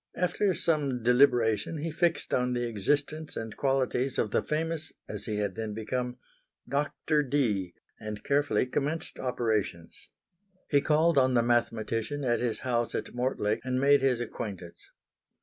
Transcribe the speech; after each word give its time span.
After 0.15 0.55
some 0.55 1.03
deliberation 1.03 1.77
he 1.77 1.91
fixed 1.91 2.33
on 2.33 2.53
the 2.53 2.67
existence 2.67 3.37
and 3.37 3.55
qualities 3.55 4.17
of 4.17 4.31
the 4.31 4.41
famous 4.41 4.91
(as 5.07 5.25
he 5.25 5.35
had 5.35 5.53
then 5.53 5.75
become) 5.75 6.17
Doctor 6.67 7.21
Dee, 7.21 7.75
and 7.99 8.23
carefully 8.23 8.65
commenced 8.65 9.19
operations. 9.19 10.09
He 10.71 10.81
called 10.81 11.19
on 11.19 11.35
the 11.35 11.43
mathematician 11.43 12.23
at 12.23 12.39
his 12.39 12.61
house 12.61 12.95
at 12.95 13.13
Mortlake 13.13 13.61
and 13.63 13.79
made 13.79 14.01
his 14.01 14.19
acquaintance. 14.19 14.87